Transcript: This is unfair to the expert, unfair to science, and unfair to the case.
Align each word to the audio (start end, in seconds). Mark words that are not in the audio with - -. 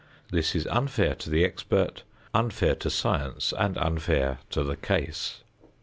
This 0.31 0.55
is 0.55 0.65
unfair 0.65 1.13
to 1.13 1.29
the 1.29 1.45
expert, 1.45 2.01
unfair 2.33 2.73
to 2.73 2.89
science, 2.89 3.53
and 3.55 3.77
unfair 3.77 4.39
to 4.49 4.63
the 4.63 4.75
case. 4.75 5.41